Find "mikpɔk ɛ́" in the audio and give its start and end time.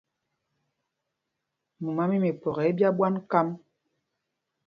2.23-2.67